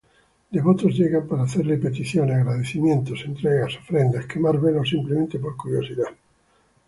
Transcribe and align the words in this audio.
Devotos 0.49 0.95
llegan 0.97 1.27
para 1.27 1.43
hacerle 1.43 1.77
peticiones, 1.77 2.35
agradecimientos, 2.35 3.21
entregar 3.23 3.69
ofrendas, 3.69 4.25
quemar 4.25 4.59
velas 4.59 4.81
o 4.81 4.85
simplemente 4.85 5.37
por 5.37 5.55
curiosidad. 5.55 6.09